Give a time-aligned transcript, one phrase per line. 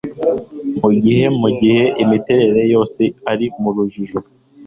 [0.81, 3.01] mugihe mugihe imiterere yose
[3.31, 4.19] ari urujijo